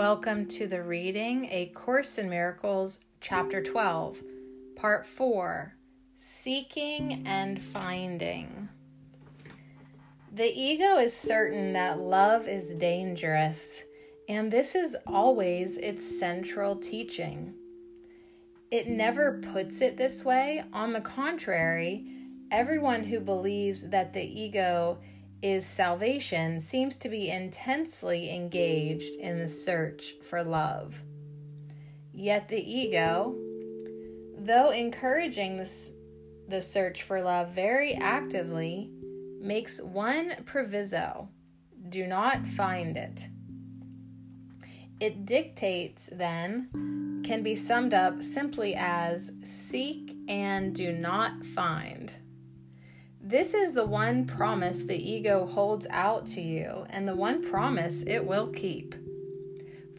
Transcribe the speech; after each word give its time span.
Welcome 0.00 0.46
to 0.46 0.66
the 0.66 0.82
reading 0.82 1.46
A 1.50 1.66
Course 1.74 2.16
in 2.16 2.30
Miracles, 2.30 3.00
Chapter 3.20 3.62
12, 3.62 4.22
Part 4.74 5.04
4 5.04 5.74
Seeking 6.16 7.22
and 7.26 7.62
Finding. 7.62 8.70
The 10.32 10.50
ego 10.58 10.96
is 10.96 11.14
certain 11.14 11.74
that 11.74 12.00
love 12.00 12.48
is 12.48 12.76
dangerous, 12.76 13.82
and 14.26 14.50
this 14.50 14.74
is 14.74 14.96
always 15.06 15.76
its 15.76 16.18
central 16.18 16.76
teaching. 16.76 17.52
It 18.70 18.88
never 18.88 19.42
puts 19.52 19.82
it 19.82 19.98
this 19.98 20.24
way. 20.24 20.64
On 20.72 20.94
the 20.94 21.02
contrary, 21.02 22.06
everyone 22.50 23.04
who 23.04 23.20
believes 23.20 23.90
that 23.90 24.14
the 24.14 24.24
ego 24.24 24.96
is 25.42 25.64
salvation 25.64 26.60
seems 26.60 26.96
to 26.98 27.08
be 27.08 27.30
intensely 27.30 28.30
engaged 28.30 29.16
in 29.16 29.38
the 29.38 29.48
search 29.48 30.14
for 30.28 30.42
love. 30.42 31.02
Yet 32.12 32.48
the 32.48 32.60
ego, 32.60 33.34
though 34.38 34.70
encouraging 34.70 35.56
this, 35.56 35.92
the 36.48 36.60
search 36.60 37.02
for 37.02 37.22
love 37.22 37.50
very 37.50 37.94
actively, 37.94 38.90
makes 39.40 39.80
one 39.80 40.34
proviso 40.44 41.28
do 41.88 42.06
not 42.06 42.46
find 42.46 42.96
it. 42.96 43.26
It 45.00 45.24
dictates, 45.24 46.10
then, 46.12 47.22
can 47.24 47.42
be 47.42 47.54
summed 47.54 47.94
up 47.94 48.22
simply 48.22 48.74
as 48.74 49.32
seek 49.44 50.14
and 50.28 50.74
do 50.74 50.92
not 50.92 51.42
find. 51.46 52.12
This 53.22 53.52
is 53.52 53.74
the 53.74 53.84
one 53.84 54.26
promise 54.26 54.84
the 54.84 54.96
ego 54.96 55.44
holds 55.46 55.86
out 55.90 56.26
to 56.28 56.40
you, 56.40 56.86
and 56.88 57.06
the 57.06 57.14
one 57.14 57.48
promise 57.50 58.02
it 58.06 58.24
will 58.24 58.48
keep. 58.48 58.94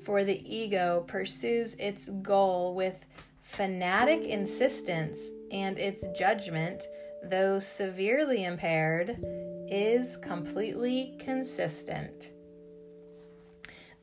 For 0.03 0.23
the 0.23 0.41
ego 0.43 1.05
pursues 1.07 1.75
its 1.75 2.09
goal 2.09 2.73
with 2.73 3.05
fanatic 3.43 4.23
insistence, 4.23 5.19
and 5.51 5.77
its 5.77 6.03
judgment, 6.17 6.83
though 7.23 7.59
severely 7.59 8.43
impaired, 8.43 9.23
is 9.69 10.17
completely 10.17 11.15
consistent. 11.19 12.31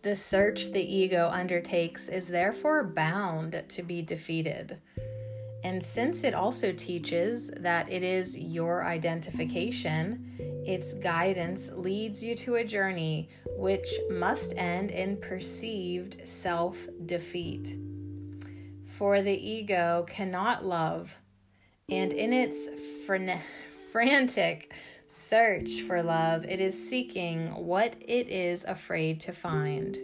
The 0.03 0.15
search 0.15 0.71
the 0.71 0.81
ego 0.81 1.29
undertakes 1.29 2.09
is 2.09 2.29
therefore 2.29 2.85
bound 2.85 3.65
to 3.69 3.83
be 3.83 4.01
defeated. 4.01 4.79
And 5.65 5.83
since 5.83 6.23
it 6.23 6.35
also 6.35 6.73
teaches 6.73 7.51
that 7.59 7.91
it 7.91 8.03
is 8.03 8.37
your 8.37 8.85
identification, 8.85 10.63
its 10.65 10.95
guidance 10.95 11.73
leads 11.73 12.23
you 12.23 12.37
to 12.37 12.57
a 12.57 12.65
journey 12.65 13.29
which 13.57 13.89
must 14.11 14.55
end 14.57 14.91
in 14.91 15.17
perceived 15.17 16.27
self 16.29 16.77
defeat. 17.07 17.77
For 18.85 19.23
the 19.23 19.33
ego 19.33 20.05
cannot 20.09 20.65
love, 20.65 21.17
and 21.89 22.13
in 22.13 22.33
its 22.33 22.69
fran- 23.07 23.41
frantic 23.91 24.73
search 25.09 25.83
for 25.83 26.03
love, 26.03 26.45
it 26.45 26.61
is 26.61 26.89
seeking 26.89 27.49
what 27.67 27.97
it 28.01 28.29
is 28.29 28.65
afraid 28.65 29.21
to 29.23 29.33
find. 29.33 29.97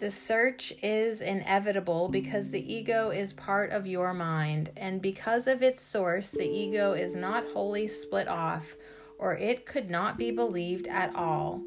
The 0.00 0.10
search 0.10 0.72
is 0.82 1.20
inevitable 1.20 2.08
because 2.08 2.50
the 2.50 2.72
ego 2.72 3.10
is 3.10 3.34
part 3.34 3.70
of 3.70 3.86
your 3.86 4.14
mind, 4.14 4.70
and 4.74 5.02
because 5.02 5.46
of 5.46 5.62
its 5.62 5.82
source, 5.82 6.30
the 6.30 6.48
ego 6.48 6.94
is 6.94 7.14
not 7.14 7.44
wholly 7.52 7.86
split 7.86 8.26
off, 8.26 8.76
or 9.18 9.36
it 9.36 9.66
could 9.66 9.90
not 9.90 10.16
be 10.16 10.30
believed 10.30 10.88
at 10.88 11.14
all. 11.14 11.60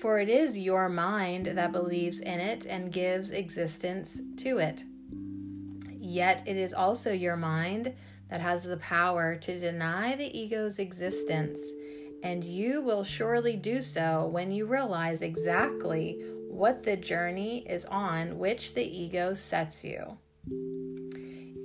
For 0.00 0.20
it 0.20 0.30
is 0.30 0.56
your 0.56 0.88
mind 0.88 1.48
that 1.48 1.70
believes 1.70 2.20
in 2.20 2.40
it 2.40 2.64
and 2.64 2.90
gives 2.90 3.30
existence 3.30 4.22
to 4.38 4.56
it. 4.56 4.82
Yet 6.00 6.44
it 6.46 6.56
is 6.56 6.72
also 6.72 7.12
your 7.12 7.36
mind 7.36 7.92
that 8.30 8.40
has 8.40 8.64
the 8.64 8.78
power 8.78 9.36
to 9.36 9.60
deny 9.60 10.16
the 10.16 10.34
ego's 10.34 10.78
existence, 10.78 11.60
and 12.24 12.42
you 12.42 12.80
will 12.80 13.04
surely 13.04 13.54
do 13.54 13.82
so 13.82 14.26
when 14.32 14.50
you 14.50 14.64
realize 14.64 15.20
exactly 15.20 16.18
what 16.48 16.82
the 16.82 16.96
journey 16.96 17.58
is 17.68 17.84
on 17.84 18.38
which 18.38 18.72
the 18.72 18.82
ego 18.82 19.34
sets 19.34 19.84
you. 19.84 20.16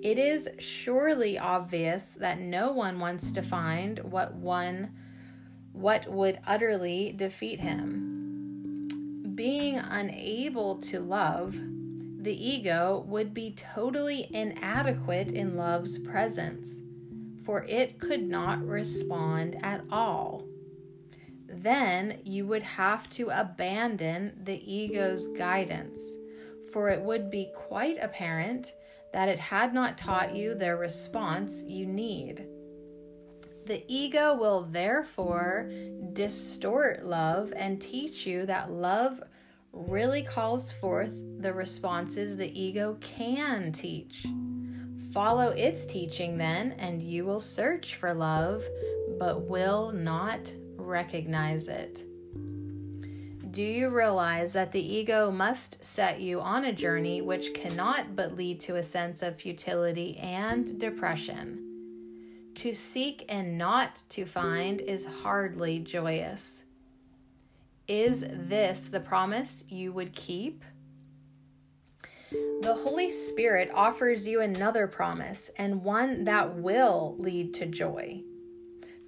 It 0.03 0.17
is 0.17 0.49
surely 0.59 1.39
obvious 1.39 2.13
that 2.15 2.39
no 2.39 2.73
one 2.73 2.99
wants 2.99 3.31
to 3.31 3.41
find 3.41 3.99
what 3.99 4.35
one 4.35 4.91
what 5.71 6.11
would 6.11 6.39
utterly 6.45 7.13
defeat 7.15 7.61
him. 7.61 8.89
Being 9.35 9.77
unable 9.77 10.75
to 10.79 10.99
love, 10.99 11.53
the 11.53 12.35
ego 12.35 13.05
would 13.07 13.33
be 13.33 13.51
totally 13.51 14.27
inadequate 14.31 15.31
in 15.31 15.55
love's 15.55 15.97
presence, 15.99 16.81
for 17.49 17.63
it 17.63 17.97
could 17.97 18.21
not 18.21 18.63
respond 18.63 19.57
at 19.63 19.81
all 19.89 20.47
then 21.51 22.19
you 22.23 22.45
would 22.45 22.61
have 22.61 23.09
to 23.09 23.29
abandon 23.29 24.39
the 24.43 24.71
ego's 24.71 25.29
guidance, 25.29 25.99
for 26.71 26.89
it 26.89 27.01
would 27.01 27.31
be 27.31 27.51
quite 27.55 27.97
apparent 28.03 28.73
that 29.13 29.27
it 29.27 29.39
had 29.39 29.73
not 29.73 29.97
taught 29.97 30.35
you 30.35 30.53
the 30.53 30.75
response 30.75 31.63
you 31.65 31.87
need. 31.87 32.45
The 33.65 33.83
ego 33.87 34.35
will 34.35 34.67
therefore 34.69 35.71
distort 36.13 37.03
love 37.03 37.51
and 37.55 37.81
teach 37.81 38.27
you 38.27 38.45
that 38.45 38.71
love 38.71 39.23
really 39.73 40.21
calls 40.21 40.71
forth 40.73 41.13
the 41.39 41.51
responses 41.51 42.37
the 42.37 42.61
ego 42.61 42.95
can 43.01 43.71
teach. 43.71 44.27
Follow 45.13 45.49
its 45.49 45.85
teaching 45.85 46.37
then, 46.37 46.73
and 46.73 47.01
you 47.01 47.25
will 47.25 47.39
search 47.39 47.95
for 47.95 48.13
love, 48.13 48.63
but 49.17 49.49
will 49.49 49.91
not 49.91 50.51
recognize 50.75 51.67
it. 51.67 52.03
Do 53.51 53.63
you 53.63 53.89
realize 53.89 54.53
that 54.53 54.71
the 54.71 54.95
ego 54.95 55.31
must 55.31 55.83
set 55.83 56.21
you 56.21 56.39
on 56.39 56.65
a 56.65 56.73
journey 56.73 57.21
which 57.21 57.55
cannot 57.55 58.15
but 58.15 58.35
lead 58.35 58.59
to 58.61 58.75
a 58.75 58.83
sense 58.83 59.23
of 59.23 59.41
futility 59.41 60.17
and 60.17 60.79
depression? 60.79 61.65
To 62.55 62.75
seek 62.75 63.25
and 63.27 63.57
not 63.57 64.03
to 64.09 64.25
find 64.25 64.79
is 64.81 65.07
hardly 65.23 65.79
joyous. 65.79 66.63
Is 67.87 68.27
this 68.29 68.89
the 68.89 68.99
promise 68.99 69.63
you 69.67 69.93
would 69.93 70.13
keep? 70.13 70.63
The 72.31 72.77
Holy 72.83 73.09
Spirit 73.09 73.71
offers 73.73 74.27
you 74.27 74.41
another 74.41 74.87
promise 74.87 75.49
and 75.57 75.83
one 75.83 76.25
that 76.25 76.55
will 76.55 77.15
lead 77.17 77.53
to 77.55 77.65
joy. 77.65 78.23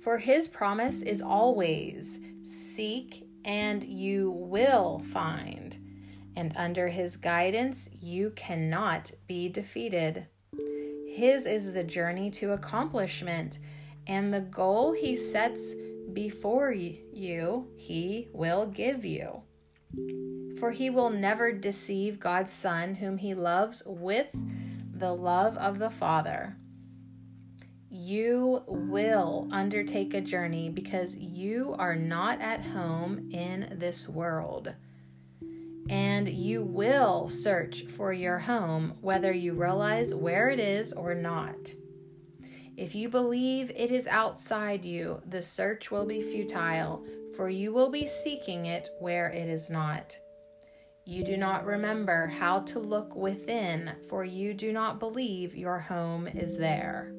For 0.02 0.18
his 0.18 0.48
promise 0.48 1.02
is 1.04 1.22
always 1.22 2.20
seek 2.44 3.28
and 3.46 3.84
you 3.84 4.32
will 4.32 5.00
find. 5.12 5.78
And 6.36 6.54
under 6.56 6.88
his 6.88 7.18
guidance, 7.18 7.90
you 8.02 8.32
cannot 8.32 9.12
be 9.28 9.50
defeated. 9.50 10.28
His 11.08 11.46
is 11.46 11.74
the 11.74 11.84
journey 11.84 12.32
to 12.32 12.54
accomplishment, 12.54 13.60
and 14.08 14.34
the 14.34 14.42
goal 14.42 14.94
he 14.94 15.16
sets 15.16 15.74
before 16.14 16.72
you, 16.72 17.68
he 17.76 18.30
will 18.34 18.66
give 18.68 19.04
you. 19.04 19.44
For 20.60 20.72
he 20.72 20.90
will 20.90 21.10
never 21.10 21.52
deceive 21.52 22.20
God's 22.20 22.52
Son, 22.52 22.96
whom 22.96 23.18
he 23.18 23.34
loves 23.34 23.84
with 23.86 24.28
the 24.94 25.14
love 25.14 25.58
of 25.58 25.80
the 25.80 25.90
Father. 25.90 26.56
You 27.90 28.64
will 28.68 29.50
undertake 29.52 30.14
a 30.14 30.22
journey 30.22 30.70
because 30.70 31.16
you 31.16 31.76
are 31.78 31.96
not 31.96 32.40
at 32.40 32.64
home 32.64 33.30
in 33.32 33.76
this 33.80 34.08
world. 34.08 34.74
And 35.90 36.30
you 36.30 36.62
will 36.64 37.28
search 37.28 37.88
for 37.88 38.14
your 38.14 38.40
home 38.40 38.94
whether 39.02 39.34
you 39.34 39.54
realize 39.54 40.14
where 40.14 40.50
it 40.50 40.60
is 40.60 40.94
or 40.94 41.14
not. 41.16 41.74
If 42.78 42.96
you 42.96 43.10
believe 43.10 43.72
it 43.76 43.92
is 43.92 44.08
outside 44.08 44.86
you, 44.86 45.22
the 45.28 45.42
search 45.42 45.92
will 45.92 46.06
be 46.06 46.22
futile, 46.22 47.06
for 47.36 47.50
you 47.50 47.74
will 47.74 47.90
be 47.90 48.08
seeking 48.08 48.66
it 48.66 48.90
where 49.00 49.30
it 49.30 49.50
is 49.50 49.70
not. 49.70 50.18
You 51.06 51.24
do 51.24 51.36
not 51.36 51.66
remember 51.66 52.28
how 52.28 52.60
to 52.62 52.80
look 52.80 53.16
within, 53.16 53.92
for 54.08 54.24
you 54.24 54.54
do 54.54 54.72
not 54.72 55.00
believe 55.00 55.56
your 55.56 55.80
home 55.80 56.28
is 56.28 56.58
there. 56.58 57.12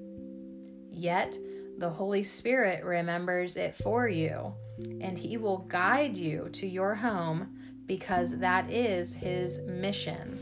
Yet 0.90 1.36
the 1.78 1.90
Holy 1.90 2.22
Spirit 2.22 2.84
remembers 2.84 3.56
it 3.56 3.74
for 3.74 4.08
you, 4.08 4.54
and 5.00 5.18
He 5.18 5.36
will 5.36 5.58
guide 5.58 6.16
you 6.16 6.48
to 6.52 6.66
your 6.66 6.94
home 6.94 7.58
because 7.86 8.38
that 8.38 8.70
is 8.70 9.12
His 9.12 9.58
mission. 9.60 10.38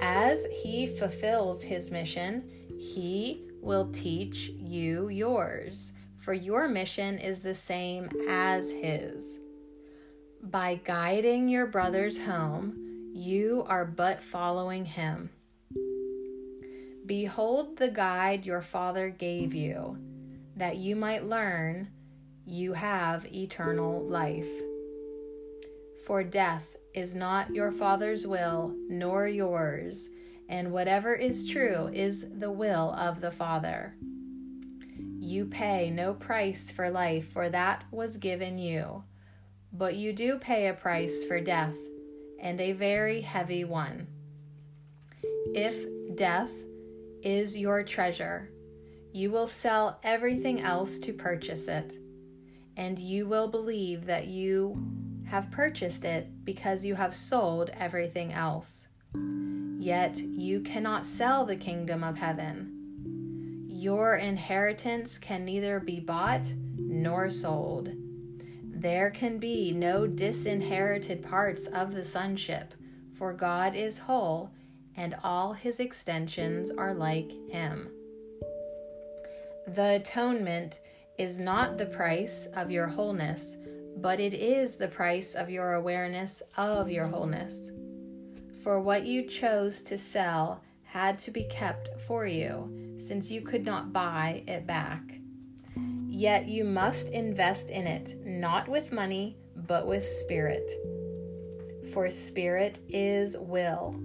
As 0.00 0.44
He 0.46 0.86
fulfills 0.86 1.62
His 1.62 1.90
mission, 1.90 2.50
He 2.82 3.48
will 3.60 3.90
teach 3.92 4.48
you 4.48 5.08
yours, 5.08 5.92
for 6.18 6.34
your 6.34 6.66
mission 6.66 7.18
is 7.18 7.42
the 7.42 7.54
same 7.54 8.10
as 8.28 8.70
His. 8.70 9.38
By 10.42 10.80
guiding 10.82 11.48
your 11.48 11.66
brothers 11.66 12.18
home, 12.18 13.10
you 13.14 13.64
are 13.68 13.84
but 13.84 14.20
following 14.20 14.84
him. 14.84 15.30
Behold 17.06 17.76
the 17.76 17.90
guide 17.90 18.44
your 18.44 18.60
father 18.62 19.10
gave 19.10 19.54
you, 19.54 19.96
that 20.56 20.78
you 20.78 20.96
might 20.96 21.28
learn 21.28 21.88
you 22.44 22.72
have 22.72 23.32
eternal 23.32 24.02
life. 24.02 24.48
For 26.06 26.24
death 26.24 26.76
is 26.92 27.14
not 27.14 27.54
your 27.54 27.70
father's 27.70 28.26
will, 28.26 28.74
nor 28.88 29.28
yours, 29.28 30.08
and 30.52 30.70
whatever 30.70 31.14
is 31.14 31.48
true 31.48 31.88
is 31.94 32.28
the 32.38 32.50
will 32.50 32.92
of 32.92 33.22
the 33.22 33.30
Father. 33.30 33.94
You 35.18 35.46
pay 35.46 35.90
no 35.90 36.12
price 36.12 36.70
for 36.70 36.90
life, 36.90 37.32
for 37.32 37.48
that 37.48 37.84
was 37.90 38.18
given 38.18 38.58
you, 38.58 39.02
but 39.72 39.96
you 39.96 40.12
do 40.12 40.38
pay 40.38 40.68
a 40.68 40.74
price 40.74 41.24
for 41.24 41.40
death, 41.40 41.74
and 42.38 42.60
a 42.60 42.72
very 42.72 43.22
heavy 43.22 43.64
one. 43.64 44.06
If 45.54 45.86
death 46.16 46.50
is 47.22 47.56
your 47.56 47.82
treasure. 47.82 48.50
You 49.14 49.30
will 49.30 49.46
sell 49.46 50.00
everything 50.02 50.60
else 50.60 50.98
to 50.98 51.14
purchase 51.14 51.66
it, 51.66 51.94
and 52.76 52.98
you 52.98 53.26
will 53.26 53.48
believe 53.48 54.04
that 54.04 54.26
you 54.26 54.76
have 55.24 55.50
purchased 55.50 56.04
it 56.04 56.44
because 56.44 56.84
you 56.84 56.94
have 56.94 57.14
sold 57.14 57.70
everything 57.70 58.34
else. 58.34 58.88
Yet 59.14 60.18
you 60.18 60.60
cannot 60.60 61.04
sell 61.04 61.44
the 61.44 61.56
kingdom 61.56 62.04
of 62.04 62.16
heaven. 62.16 63.66
Your 63.68 64.16
inheritance 64.16 65.18
can 65.18 65.44
neither 65.44 65.80
be 65.80 65.98
bought 65.98 66.52
nor 66.76 67.28
sold. 67.28 67.90
There 68.62 69.10
can 69.10 69.38
be 69.38 69.72
no 69.72 70.06
disinherited 70.06 71.22
parts 71.22 71.66
of 71.66 71.94
the 71.94 72.04
sonship, 72.04 72.74
for 73.12 73.32
God 73.32 73.74
is 73.74 73.98
whole 73.98 74.50
and 74.96 75.16
all 75.22 75.52
his 75.52 75.80
extensions 75.80 76.70
are 76.70 76.94
like 76.94 77.30
him. 77.50 77.88
The 79.66 79.96
atonement 79.96 80.80
is 81.18 81.38
not 81.38 81.78
the 81.78 81.86
price 81.86 82.46
of 82.54 82.70
your 82.70 82.86
wholeness, 82.86 83.56
but 83.96 84.20
it 84.20 84.34
is 84.34 84.76
the 84.76 84.88
price 84.88 85.34
of 85.34 85.50
your 85.50 85.74
awareness 85.74 86.42
of 86.56 86.90
your 86.90 87.06
wholeness. 87.06 87.70
For 88.62 88.80
what 88.80 89.04
you 89.04 89.24
chose 89.24 89.82
to 89.84 89.98
sell 89.98 90.62
had 90.84 91.18
to 91.20 91.30
be 91.30 91.44
kept 91.44 91.88
for 92.06 92.26
you, 92.26 92.96
since 92.98 93.30
you 93.30 93.40
could 93.40 93.64
not 93.64 93.92
buy 93.92 94.44
it 94.46 94.66
back. 94.66 95.02
Yet 96.08 96.46
you 96.46 96.64
must 96.64 97.08
invest 97.08 97.70
in 97.70 97.86
it, 97.86 98.14
not 98.24 98.68
with 98.68 98.92
money, 98.92 99.36
but 99.56 99.86
with 99.86 100.06
spirit. 100.06 100.70
For 101.92 102.08
spirit 102.08 102.78
is 102.88 103.36
will 103.36 103.96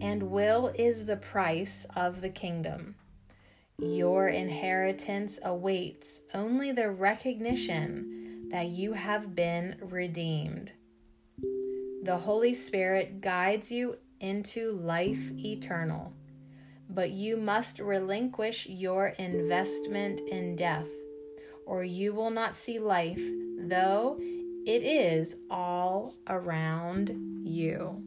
and 0.00 0.22
will 0.22 0.72
is 0.74 1.06
the 1.06 1.18
price 1.18 1.86
of 1.94 2.20
the 2.20 2.30
kingdom. 2.30 2.96
Your 3.78 4.28
inheritance 4.28 5.38
awaits 5.44 6.22
only 6.34 6.72
the 6.72 6.90
recognition 6.90 8.48
that 8.50 8.66
you 8.66 8.92
have 8.92 9.36
been 9.36 9.76
redeemed. 9.80 10.72
The 12.02 12.16
Holy 12.16 12.54
Spirit 12.54 13.20
guides 13.20 13.70
you 13.70 13.98
into 14.20 14.72
life 14.72 15.30
eternal, 15.38 16.14
but 16.88 17.10
you 17.10 17.36
must 17.36 17.78
relinquish 17.78 18.66
your 18.66 19.08
investment 19.08 20.20
in 20.20 20.56
death, 20.56 20.88
or 21.66 21.84
you 21.84 22.14
will 22.14 22.30
not 22.30 22.54
see 22.54 22.78
life, 22.78 23.20
though 23.58 24.16
it 24.18 24.82
is 24.82 25.36
all 25.50 26.14
around 26.26 27.44
you. 27.44 28.02